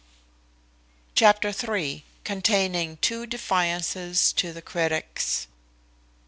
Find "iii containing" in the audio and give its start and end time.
1.75-2.97